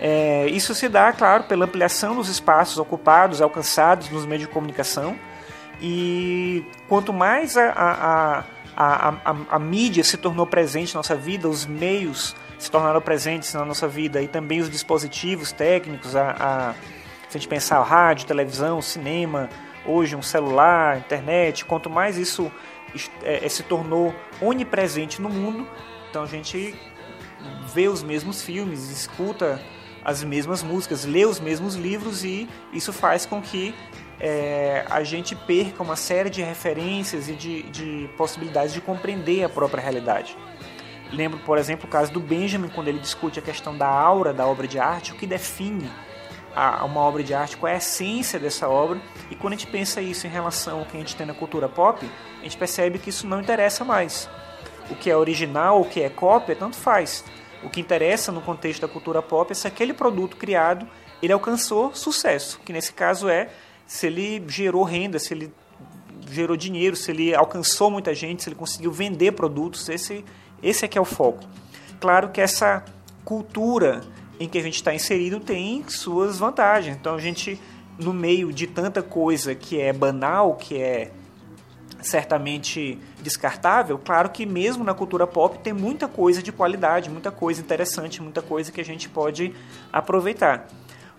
É, 0.00 0.46
isso 0.48 0.74
se 0.74 0.88
dá, 0.88 1.12
claro, 1.12 1.44
pela 1.44 1.64
ampliação 1.64 2.14
dos 2.14 2.28
espaços 2.28 2.78
ocupados, 2.78 3.42
alcançados 3.42 4.08
nos 4.10 4.24
meios 4.24 4.42
de 4.42 4.48
comunicação. 4.48 5.16
E 5.80 6.64
quanto 6.88 7.12
mais 7.12 7.56
a, 7.56 7.70
a, 7.70 8.44
a, 8.76 9.08
a, 9.24 9.36
a 9.50 9.58
mídia 9.58 10.04
se 10.04 10.16
tornou 10.16 10.46
presente 10.46 10.94
na 10.94 10.98
nossa 10.98 11.16
vida, 11.16 11.48
os 11.48 11.66
meios 11.66 12.34
se 12.58 12.70
tornaram 12.70 13.00
presentes 13.00 13.54
na 13.54 13.64
nossa 13.64 13.86
vida 13.86 14.20
e 14.20 14.28
também 14.28 14.60
os 14.60 14.68
dispositivos 14.68 15.52
técnicos, 15.52 16.16
a, 16.16 16.74
se 17.28 17.36
a 17.36 17.40
gente 17.40 17.48
pensar 17.48 17.80
rádio, 17.82 18.26
televisão, 18.26 18.82
cinema, 18.82 19.48
hoje 19.86 20.16
um 20.16 20.22
celular, 20.22 20.98
internet, 20.98 21.64
quanto 21.64 21.88
mais 21.88 22.16
isso 22.16 22.50
é, 23.22 23.44
é, 23.44 23.48
se 23.48 23.62
tornou 23.62 24.14
onipresente 24.40 25.20
no 25.20 25.28
mundo, 25.28 25.66
então 26.10 26.22
a 26.22 26.26
gente 26.26 26.74
vê 27.72 27.88
os 27.88 28.02
mesmos 28.02 28.42
filmes, 28.42 28.90
escuta 28.90 29.60
as 30.04 30.24
mesmas 30.24 30.62
músicas, 30.62 31.04
lê 31.04 31.24
os 31.24 31.38
mesmos 31.38 31.74
livros 31.74 32.24
e 32.24 32.48
isso 32.72 32.92
faz 32.92 33.26
com 33.26 33.42
que 33.42 33.74
é, 34.20 34.84
a 34.88 35.02
gente 35.02 35.36
perca 35.36 35.82
uma 35.82 35.96
série 35.96 36.30
de 36.30 36.42
referências 36.42 37.28
e 37.28 37.34
de, 37.34 37.62
de 37.64 38.10
possibilidades 38.16 38.72
de 38.72 38.80
compreender 38.80 39.44
a 39.44 39.48
própria 39.48 39.80
realidade. 39.80 40.36
Lembro, 41.12 41.38
por 41.40 41.56
exemplo, 41.56 41.86
o 41.86 41.90
caso 41.90 42.12
do 42.12 42.20
Benjamin, 42.20 42.68
quando 42.68 42.88
ele 42.88 42.98
discute 42.98 43.38
a 43.38 43.42
questão 43.42 43.76
da 43.76 43.88
aura 43.88 44.32
da 44.32 44.46
obra 44.46 44.66
de 44.66 44.78
arte, 44.78 45.12
o 45.12 45.14
que 45.14 45.26
define 45.26 45.88
a, 46.54 46.84
uma 46.84 47.00
obra 47.00 47.22
de 47.22 47.34
arte, 47.34 47.56
qual 47.56 47.70
é 47.70 47.74
a 47.74 47.78
essência 47.78 48.38
dessa 48.38 48.68
obra. 48.68 49.00
E 49.30 49.36
quando 49.36 49.54
a 49.54 49.56
gente 49.56 49.70
pensa 49.70 50.00
isso 50.00 50.26
em 50.26 50.30
relação 50.30 50.80
ao 50.80 50.86
que 50.86 50.96
a 50.96 51.00
gente 51.00 51.16
tem 51.16 51.26
na 51.26 51.34
cultura 51.34 51.68
pop, 51.68 52.08
a 52.40 52.42
gente 52.42 52.56
percebe 52.56 52.98
que 52.98 53.10
isso 53.10 53.26
não 53.26 53.40
interessa 53.40 53.84
mais. 53.84 54.28
O 54.90 54.94
que 54.94 55.10
é 55.10 55.16
original, 55.16 55.80
o 55.80 55.84
que 55.84 56.02
é 56.02 56.08
cópia, 56.08 56.56
tanto 56.56 56.76
faz. 56.76 57.24
O 57.62 57.68
que 57.68 57.80
interessa 57.80 58.30
no 58.30 58.40
contexto 58.40 58.82
da 58.82 58.88
cultura 58.88 59.20
pop 59.20 59.50
é 59.50 59.54
se 59.54 59.66
aquele 59.66 59.92
produto 59.92 60.36
criado 60.36 60.88
ele 61.22 61.32
alcançou 61.32 61.94
sucesso, 61.94 62.60
que 62.64 62.72
nesse 62.72 62.92
caso 62.92 63.28
é 63.28 63.48
se 63.86 64.06
ele 64.06 64.44
gerou 64.46 64.84
renda, 64.84 65.18
se 65.18 65.34
ele 65.34 65.52
gerou 66.30 66.56
dinheiro, 66.56 66.94
se 66.94 67.10
ele 67.10 67.34
alcançou 67.34 67.90
muita 67.90 68.14
gente, 68.14 68.42
se 68.42 68.48
ele 68.48 68.56
conseguiu 68.56 68.92
vender 68.92 69.32
produtos, 69.32 69.88
esse, 69.88 70.24
esse 70.62 70.84
é 70.84 70.88
que 70.88 70.98
é 70.98 71.00
o 71.00 71.04
foco. 71.04 71.40
Claro 71.98 72.28
que 72.28 72.40
essa 72.40 72.84
cultura 73.24 74.02
em 74.38 74.48
que 74.48 74.58
a 74.58 74.62
gente 74.62 74.76
está 74.76 74.94
inserido 74.94 75.40
tem 75.40 75.84
suas 75.88 76.38
vantagens. 76.38 76.96
Então 76.96 77.14
a 77.14 77.18
gente, 77.18 77.60
no 77.98 78.12
meio 78.12 78.52
de 78.52 78.66
tanta 78.66 79.02
coisa 79.02 79.54
que 79.54 79.80
é 79.80 79.92
banal, 79.92 80.54
que 80.54 80.76
é 80.76 81.10
certamente 82.00 82.98
descartável, 83.20 83.98
claro 83.98 84.30
que 84.30 84.46
mesmo 84.46 84.84
na 84.84 84.94
cultura 84.94 85.26
pop 85.26 85.58
tem 85.58 85.72
muita 85.72 86.06
coisa 86.06 86.40
de 86.42 86.52
qualidade, 86.52 87.10
muita 87.10 87.30
coisa 87.30 87.60
interessante, 87.60 88.22
muita 88.22 88.40
coisa 88.40 88.70
que 88.70 88.80
a 88.80 88.84
gente 88.84 89.08
pode 89.08 89.52
aproveitar. 89.92 90.68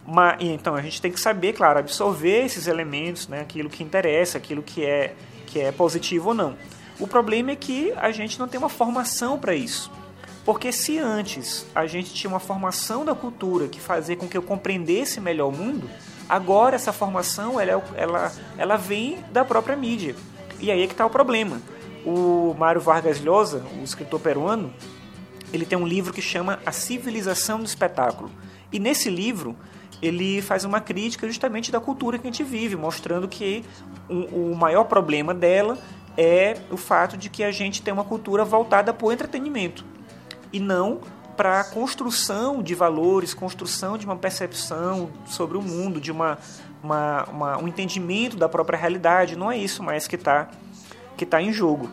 Mas, 0.06 0.38
então 0.40 0.76
a 0.76 0.82
gente 0.82 1.02
tem 1.02 1.12
que 1.12 1.20
saber, 1.20 1.54
claro, 1.54 1.80
absorver 1.80 2.46
esses 2.46 2.68
elementos, 2.68 3.28
né, 3.28 3.42
aquilo 3.42 3.70
que 3.70 3.84
interessa, 3.84 4.38
aquilo 4.38 4.64
que 4.64 4.86
é, 4.86 5.14
que 5.46 5.60
é 5.60 5.72
positivo 5.72 6.30
ou 6.30 6.34
não. 6.34 6.56
O 7.00 7.08
problema 7.08 7.52
é 7.52 7.56
que 7.56 7.94
a 7.96 8.12
gente 8.12 8.40
não 8.40 8.48
tem 8.48 8.58
uma 8.58 8.70
formação 8.70 9.38
para 9.38 9.54
isso. 9.54 9.92
Porque 10.46 10.72
se 10.72 10.98
antes 10.98 11.66
a 11.76 11.86
gente 11.86 12.14
tinha 12.14 12.30
uma 12.30 12.40
formação 12.40 13.04
da 13.04 13.14
cultura 13.14 13.68
que 13.68 13.80
fazia 13.80 14.16
com 14.16 14.28
que 14.28 14.38
eu 14.38 14.42
compreendesse 14.42 15.20
melhor 15.20 15.50
o 15.50 15.52
mundo, 15.52 15.90
agora 16.28 16.76
essa 16.76 16.94
formação 16.94 17.60
ela, 17.60 17.84
ela, 17.96 18.32
ela 18.58 18.78
vem 18.78 19.18
da 19.32 19.44
própria 19.44 19.76
mídia. 19.76 20.16
E 20.60 20.72
aí 20.72 20.82
é 20.82 20.88
que 20.88 20.94
está 20.94 21.06
o 21.06 21.10
problema. 21.10 21.62
O 22.06 22.56
Mário 22.58 22.82
Vargas 22.82 23.20
Llosa, 23.20 23.64
o 23.80 23.84
escritor 23.84 24.20
peruano, 24.20 24.74
ele 25.52 25.66
tem 25.66 25.78
um 25.78 25.86
livro 25.86 26.14
que 26.14 26.22
chama 26.22 26.60
A 26.66 26.72
Civilização 26.72 27.60
do 27.60 27.66
Espetáculo. 27.66 28.32
E 28.72 28.80
nesse 28.80 29.10
livro 29.10 29.56
ele 30.02 30.42
faz 30.42 30.64
uma 30.64 30.80
crítica 30.80 31.28
justamente 31.28 31.72
da 31.72 31.80
cultura 31.80 32.18
que 32.18 32.26
a 32.26 32.32
gente 32.32 32.44
vive, 32.44 32.78
mostrando 32.78 33.28
que 33.28 33.66
o, 34.08 34.52
o 34.52 34.56
maior 34.56 34.86
problema 34.86 35.34
dela 35.34 35.78
é 36.18 36.58
o 36.72 36.78
fato 36.78 37.18
de 37.18 37.30
que 37.30 37.44
a 37.44 37.52
gente 37.52 37.82
tem 37.82 37.94
uma 37.94 38.06
cultura 38.06 38.46
voltada 38.46 38.94
para 38.94 39.08
o 39.08 39.12
entretenimento 39.12 39.84
e 40.52 40.60
não 40.60 41.00
para 41.40 41.62
a 41.62 41.64
construção 41.64 42.62
de 42.62 42.76
valores, 42.76 43.34
construção 43.34 43.98
de 43.98 44.06
uma 44.06 44.18
percepção 44.18 45.10
sobre 45.26 45.58
o 45.58 45.62
mundo, 45.62 46.02
de 46.02 46.12
uma, 46.12 46.38
uma, 46.84 47.24
uma, 47.26 47.58
um 47.60 47.66
entendimento 47.66 48.36
da 48.36 48.50
própria 48.50 48.78
realidade. 48.78 49.38
Não 49.38 49.50
é 49.50 49.58
isso 49.58 49.82
mais 49.82 50.06
que 50.06 50.16
está 50.16 50.50
que 51.16 51.26
tá 51.26 51.42
em 51.42 51.54
jogo. 51.54 51.90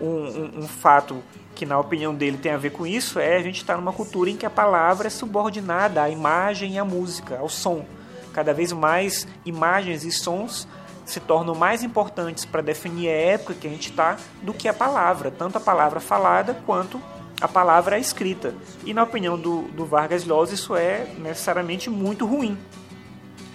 Um, 0.00 0.06
um, 0.06 0.58
um, 0.58 0.68
fato 0.68 1.22
que, 1.56 1.66
na 1.66 1.78
opinião 1.78 2.14
dele, 2.14 2.36
tem 2.36 2.52
a 2.52 2.56
ver 2.56 2.70
com 2.70 2.86
isso 2.86 3.18
é 3.18 3.36
a 3.36 3.42
gente 3.42 3.56
estar 3.56 3.74
tá 3.74 3.80
numa 3.80 3.92
cultura 3.92 4.30
em 4.30 4.36
que 4.36 4.46
a 4.46 4.50
palavra 4.50 5.08
é 5.08 5.10
subordinada 5.10 6.02
à 6.02 6.08
imagem 6.08 6.74
e 6.74 6.78
à 6.78 6.84
música, 6.84 7.38
ao 7.38 7.48
som. 7.48 7.84
Cada 8.32 8.54
vez 8.54 8.72
mais 8.72 9.26
imagens 9.44 10.04
e 10.04 10.12
sons 10.12 10.68
se 11.04 11.18
tornam 11.18 11.54
mais 11.54 11.82
importantes 11.82 12.44
para 12.44 12.62
definir 12.62 13.08
a 13.08 13.12
época 13.12 13.54
que 13.54 13.66
a 13.66 13.70
gente 13.70 13.90
está 13.90 14.16
do 14.42 14.54
que 14.54 14.68
a 14.68 14.74
palavra, 14.74 15.30
tanto 15.30 15.58
a 15.58 15.60
palavra 15.60 16.00
falada 16.00 16.54
quanto 16.66 17.00
a 17.40 17.48
palavra 17.48 17.96
é 17.96 18.00
escrita. 18.00 18.54
E 18.84 18.94
na 18.94 19.02
opinião 19.02 19.38
do, 19.38 19.62
do 19.68 19.84
Vargas 19.84 20.24
Llosa, 20.24 20.54
isso 20.54 20.74
é 20.76 21.06
necessariamente 21.18 21.90
muito 21.90 22.26
ruim. 22.26 22.56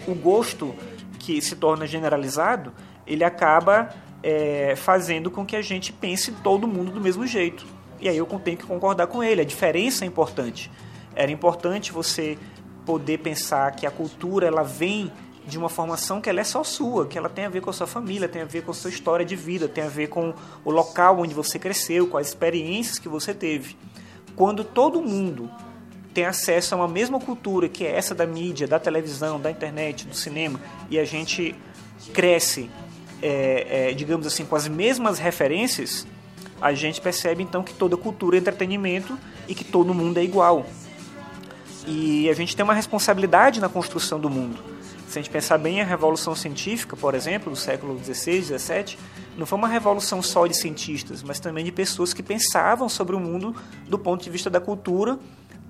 O 0.08 0.14
gosto 0.14 0.76
que 1.18 1.42
se 1.42 1.56
torna 1.56 1.86
generalizado, 1.86 2.74
ele 3.06 3.24
acaba 3.24 3.90
é, 4.24 4.76
fazendo 4.76 5.32
com 5.32 5.46
que 5.46 5.56
a 5.56 5.62
gente 5.62 5.92
pense 5.94 6.32
todo 6.32 6.68
mundo 6.68 6.92
do 6.92 7.02
mesmo 7.02 7.26
jeito. 7.26 7.66
E 8.00 8.08
aí 8.08 8.18
eu 8.18 8.26
tenho 8.26 8.58
que 8.58 8.66
concordar 8.66 9.08
com 9.08 9.24
ele, 9.24 9.42
a 9.42 9.46
diferença 9.46 10.06
é 10.06 10.08
importante. 10.08 10.72
Era 11.16 11.32
importante 11.32 11.92
você 11.92 12.38
poder 12.86 13.20
pensar 13.20 13.72
que 13.76 13.86
a 13.86 13.92
cultura 13.92 14.48
ela 14.48 14.64
vem 14.64 15.12
de 15.50 15.58
uma 15.58 15.68
formação 15.68 16.22
que 16.22 16.30
ela 16.30 16.40
é 16.40 16.44
só 16.44 16.64
sua, 16.64 17.08
que 17.08 17.18
ela 17.18 17.28
tem 17.28 17.46
a 17.46 17.50
ver 17.50 17.62
com 17.62 17.70
a 17.70 17.74
sua 17.74 17.88
família, 17.88 18.30
tem 18.30 18.44
a 18.44 18.46
ver 18.46 18.64
com 18.64 18.72
a 18.72 18.74
sua 18.74 18.90
história 18.90 19.26
de 19.26 19.36
vida, 19.36 19.68
tem 19.68 19.84
a 19.84 19.90
ver 19.90 20.08
com 20.08 20.34
o 20.64 20.72
local 20.72 21.20
onde 21.20 21.34
você 21.34 21.58
cresceu, 21.60 22.08
com 22.08 22.18
as 22.18 22.28
experiências 22.28 23.00
que 23.00 23.10
você 23.10 23.34
teve. 23.34 23.76
Quando 24.36 24.64
todo 24.64 25.02
mundo 25.02 25.50
tem 26.14 26.26
acesso 26.26 26.76
a 26.76 26.78
uma 26.78 26.88
mesma 26.88 27.20
cultura, 27.20 27.68
que 27.68 27.86
é 27.86 27.96
essa 27.96 28.16
da 28.16 28.26
mídia, 28.26 28.68
da 28.68 28.80
televisão, 28.80 29.40
da 29.40 29.52
internet, 29.52 30.06
do 30.06 30.16
cinema, 30.16 30.60
e 30.90 30.98
a 31.00 31.06
gente 31.06 31.56
cresce, 32.14 32.70
é, 33.22 33.90
é, 33.90 33.94
digamos 33.94 34.26
assim, 34.26 34.46
com 34.46 34.56
as 34.56 34.68
mesmas 34.68 35.20
referências, 35.20 36.08
a 36.62 36.74
gente 36.74 37.02
percebe 37.02 37.44
então 37.44 37.64
que 37.64 37.74
toda 37.74 37.96
cultura 37.98 38.38
é 38.38 38.40
entretenimento 38.40 39.18
e 39.48 39.56
que 39.56 39.64
todo 39.64 39.94
mundo 39.94 40.18
é 40.20 40.24
igual. 40.24 40.66
E 41.88 42.30
a 42.30 42.34
gente 42.34 42.56
tem 42.56 42.64
uma 42.64 42.74
responsabilidade 42.74 43.60
na 43.60 43.70
construção 43.70 44.20
do 44.20 44.30
mundo. 44.30 44.79
Se 45.10 45.18
a 45.18 45.22
gente 45.24 45.32
pensar 45.32 45.58
bem, 45.58 45.82
a 45.82 45.84
Revolução 45.84 46.36
Científica, 46.36 46.96
por 46.96 47.16
exemplo, 47.16 47.50
do 47.50 47.56
século 47.56 47.98
XVI, 47.98 48.44
XVII, 48.44 48.96
não 49.36 49.44
foi 49.44 49.58
uma 49.58 49.68
revolução 49.68 50.22
só 50.22 50.46
de 50.46 50.56
cientistas, 50.56 51.24
mas 51.24 51.40
também 51.40 51.66
de 51.66 51.72
pessoas 51.72 52.14
que 52.14 52.22
pensavam 52.22 52.88
sobre 52.88 53.16
o 53.16 53.20
mundo 53.20 53.56
do 53.88 53.98
ponto 53.98 54.24
de 54.24 54.30
vista 54.30 54.52
da 54.52 54.62
cultura 54.62 55.18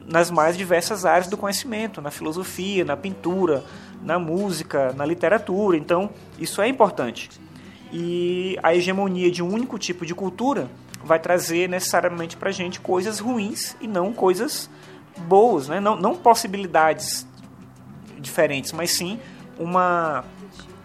nas 0.06 0.30
mais 0.30 0.58
diversas 0.58 1.06
áreas 1.06 1.28
do 1.28 1.38
conhecimento, 1.38 2.02
na 2.02 2.12
filosofia, 2.12 2.84
na 2.84 2.98
pintura, 2.98 3.64
na 4.04 4.20
música, 4.20 4.92
na 4.92 5.06
literatura. 5.06 5.78
Então, 5.78 6.10
isso 6.38 6.62
é 6.62 6.68
importante. 6.68 7.30
E 7.94 8.60
a 8.62 8.76
hegemonia 8.76 9.32
de 9.32 9.42
um 9.42 9.48
único 9.48 9.80
tipo 9.80 10.06
de 10.06 10.14
cultura 10.14 10.70
vai 11.02 11.18
trazer 11.18 11.70
necessariamente 11.70 12.36
para 12.36 12.50
a 12.50 12.52
gente 12.52 12.82
coisas 12.82 13.20
ruins 13.20 13.78
e 13.80 13.88
não 13.88 14.12
coisas 14.12 14.70
boas, 15.18 15.70
né? 15.70 15.80
não, 15.80 15.96
não 15.96 16.14
possibilidades 16.14 17.26
diferentes, 18.20 18.74
mas 18.74 18.92
sim 18.92 19.20
uma 19.60 20.24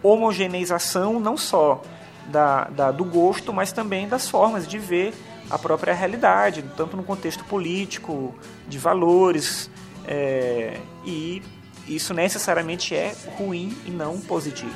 homogeneização 0.03 1.19
não 1.19 1.37
só 1.37 1.81
da, 2.27 2.65
da, 2.65 2.91
do 2.91 3.05
gosto, 3.05 3.53
mas 3.53 3.71
também 3.71 4.07
das 4.07 4.29
formas 4.29 4.67
de 4.67 4.77
ver 4.77 5.13
a 5.49 5.57
própria 5.57 5.93
realidade, 5.93 6.63
tanto 6.75 6.97
no 6.97 7.03
contexto 7.03 7.43
político, 7.45 8.35
de 8.67 8.77
valores, 8.77 9.69
é, 10.07 10.79
e 11.05 11.41
isso 11.87 12.13
necessariamente 12.13 12.95
é 12.95 13.15
ruim 13.37 13.75
e 13.85 13.91
não 13.91 14.19
positivo. 14.19 14.75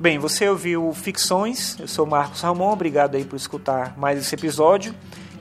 Bem, 0.00 0.18
você 0.18 0.48
ouviu 0.48 0.94
Ficções, 0.94 1.78
eu 1.78 1.86
sou 1.86 2.06
Marcos 2.06 2.40
Ramon, 2.40 2.72
obrigado 2.72 3.16
aí 3.16 3.24
por 3.26 3.36
escutar 3.36 3.98
mais 3.98 4.18
esse 4.18 4.34
episódio. 4.34 4.94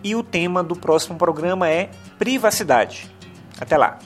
E 0.04 0.14
o 0.18 0.22
tema 0.22 0.62
do 0.62 0.76
próximo 0.76 1.18
programa 1.18 1.70
é 1.70 1.90
privacidade. 2.18 3.10
Até 3.58 3.78
lá! 3.78 4.00